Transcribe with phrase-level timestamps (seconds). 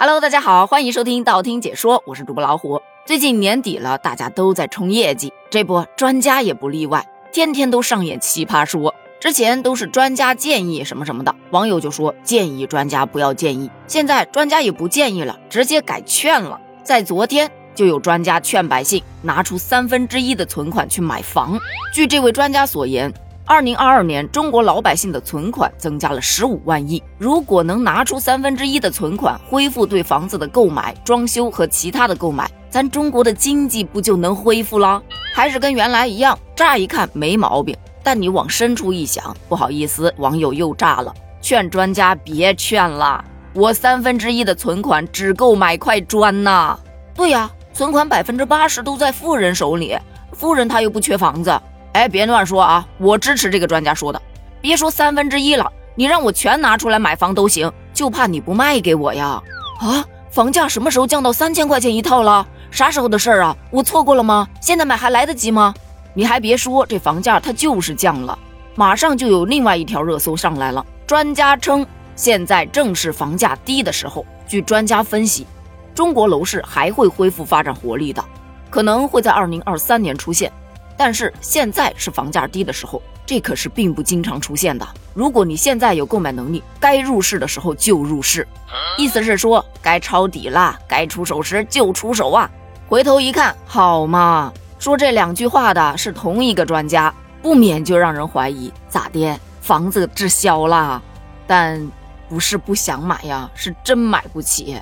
[0.00, 2.80] Hello，大家好，欢迎收听道听解说，我是主播老虎。
[3.04, 8.94] 最近年底了，大家都在冲业绩，这不，专家也不例外，天天都上演奇葩说。
[9.18, 16.60] 之前都是专家建议什么什么的，网友就说建议专家不要建议，现在专家也不建议了，直接改劝了。
[16.84, 17.50] 在昨天。
[17.74, 21.56] 就有专家劝百姓拿出三分之一的存款去买房。
[21.94, 23.14] 据这位专家所言，
[23.48, 27.02] 二零二二年中国老百姓的存款增加了十五万亿。
[27.16, 35.02] 如果能拿出三分之一的存款，恢复对房子的购买、装修和其他的购买，咱中国的经济不就能恢复了？
[35.34, 36.38] 还是跟原来一样？
[36.54, 43.24] 乍一看没毛病，但你往深处一想，不好意思，网友又炸了，劝专家别劝了。
[43.54, 46.78] 我三分之一的存款只够买块砖呐。
[47.14, 47.50] 对呀。
[47.72, 49.96] 存款百分之八十都在富人手里，
[50.32, 51.56] 富人他又不缺房子。
[51.98, 52.86] 哎，别乱说啊！
[52.98, 54.22] 我支持这个专家说的，
[54.60, 59.42] 别说三分之一了，你让我全拿出来买房都行，就怕你不卖给我呀！
[59.80, 62.46] 啊，房价什么时候降到三千块钱一套了？
[62.70, 63.56] 啥时候的事儿啊？
[63.72, 64.46] 我错过了吗？
[64.60, 65.74] 现在买还来得及吗？
[66.14, 68.38] 你还别说，这房价它就是降了，
[68.76, 70.86] 马上就有另外一条热搜上来了。
[71.04, 74.24] 专家称，现在正是房价低的时候。
[74.46, 75.44] 据专家分析。
[75.96, 78.24] 中国楼市还会恢复发展活力的，
[78.70, 80.52] 可能会在二零二三年出现，
[80.98, 84.86] 但是现在是房价低的时候，这可是并不经常出现的。
[85.14, 88.46] 如果你现在有购买能力，该入市的时候就入市，
[88.98, 92.50] 意思是说该抄底啦，该出手时就出手啊！
[92.88, 101.00] 回头一看，好嘛，说这两句话的是同一个专家，不免就让人怀疑咋的，房子滞销了？
[101.46, 101.90] 但
[102.28, 104.76] 不是不想买呀，是真买不起。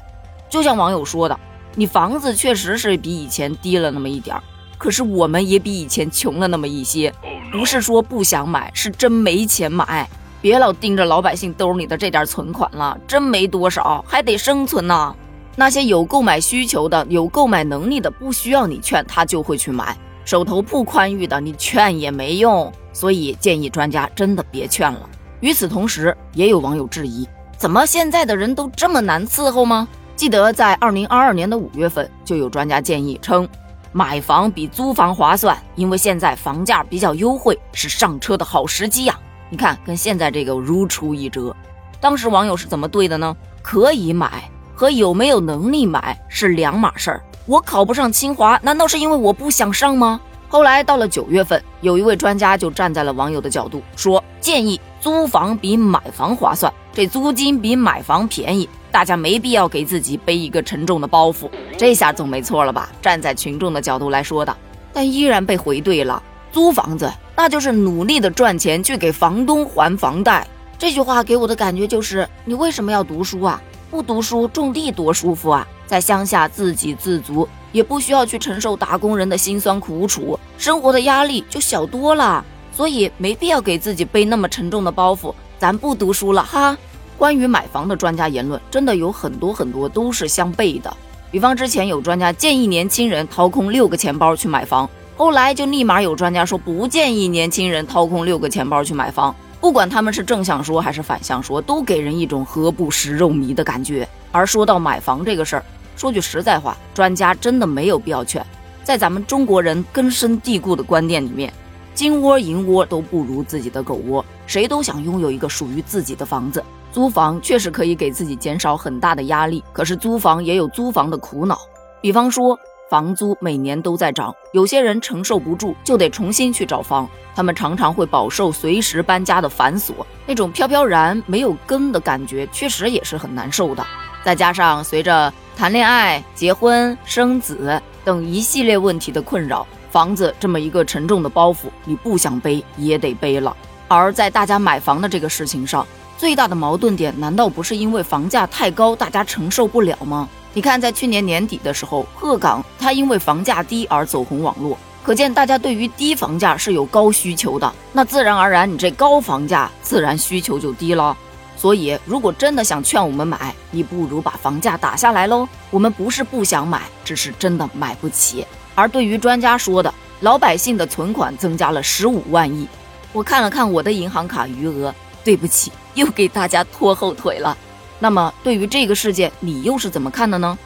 [0.48, 1.38] 就像网友说的，
[1.74, 4.42] 你房子确实是比以前低了那么一点儿，
[4.78, 7.12] 可是我们也比以前穷了那么一些。
[7.52, 10.08] 不是说不想买，是真没钱买。
[10.40, 15.14] 别老盯着老百姓兜里的这点存款了，真没多少，还得生存呢。
[15.56, 19.96] 那些有购买需求的、有购买能力的，不需要你劝他就会去买。
[20.24, 22.70] 手头不宽裕的，你劝也没用。
[22.92, 25.08] 所以建议专家真的别劝了。
[25.40, 27.26] 与此同时，也有网友质疑：
[27.56, 29.88] 怎么现在的人都这么难伺候吗？
[30.14, 33.48] 记得在二零二二年的五月份，就有专家建议称，
[33.96, 39.18] 买房比租房划算，因为现在房价比较优惠，是上车的好时机呀。
[39.48, 41.56] 你看，跟现在这个如出一辙。
[41.98, 43.34] 当时网友是怎么对的呢？
[43.62, 47.22] 可以买和有没有能力买是两码事儿。
[47.46, 50.20] 我考不上清华，难道是因为我不想上吗？
[50.46, 58.68] 后来到了九月份，有一位专家就站在了网友的角度，说建议租房比买房划算，这租金比买房便宜。
[58.96, 62.88] 大家没必要给自己背一个沉重的包袱，这下总没错了吧？
[63.02, 64.56] 站在群众的角度来说的，
[64.90, 66.22] 但依然被回怼了。
[66.50, 70.48] 租房子那就是努力的赚钱去给房东还房贷。
[70.78, 73.60] 这句话给我的感觉就是：你为什么要读书啊？
[73.90, 75.68] 不读书种地多舒服啊！
[75.86, 82.42] 在乡下自给自足，也不需要去承受打工人的辛酸苦楚，生活的压力就小多了。
[82.72, 85.34] 所以没必要给自己背那么沉重的包袱。
[85.58, 86.74] 咱不读书了哈。
[87.18, 90.96] 关于买房的专家言论，真的有很多很多都是相悖的。
[91.30, 99.34] 比方之前有专家建议年轻人掏空六个钱包去买房，后来就立马有专家说不建议年轻人掏空六个钱包去买房。
[99.60, 104.06] 不管他们是正向说还是反向说，都给人一种何不食肉糜的感觉。
[104.30, 105.64] 而说到买房这个事儿，
[105.96, 108.44] 说句实在话，专家真的没有必要劝。
[108.84, 111.52] 在咱们中国人根深蒂固的观念里面，
[111.94, 116.62] 金窝银窝都不如自己的狗窝，谁都想拥有一个属于自己的房子。
[116.96, 121.60] 租房确实可以给自己减少很大的压力，可是租房也有租房的苦恼。
[122.00, 122.58] 比方说，
[122.88, 127.06] 房租每年都在涨，有些人承受不住，就得重新去找房。
[127.34, 129.92] 他们常常会饱受随时搬家的繁琐，
[130.24, 133.84] 那种飘飘然没有根的感觉，确实也是很难受的。
[134.24, 143.54] 再加上随着谈恋爱、结婚、生子等一系列问题的困扰，房子这么一个沉重的包袱，你不想背也得背了。
[143.86, 145.86] 而在大家买房的这个事情上，
[146.18, 150.26] 最大的矛盾点难道不是因为房价太高，大家承受不了吗？
[150.54, 157.70] 你看，在去年年底的时候，鹤岗它因为房价低而走红网络，可见大家对于低房价是有高需求的。
[157.92, 161.14] 那自然而然，你这高房价自然需求就低了。
[161.54, 165.46] 所以，如果真的想劝我们买，你不如把房价打下来喽。
[165.70, 168.46] 我们不是不想买，只是真的买不起。
[168.74, 172.66] 而对于专家说的，老百姓的存款增加了十五万亿，
[173.12, 174.94] 我看了看我的银行卡余额。
[175.26, 177.58] 对不起，又给大家拖后腿了。
[177.98, 180.56] 那么，对于这个事件，你又是怎么看的呢？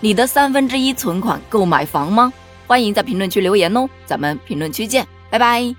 [0.00, 2.30] 你的三分之一存款够买房吗？
[2.66, 5.74] 欢迎在评论区留言哦，咱们评论区见，拜拜。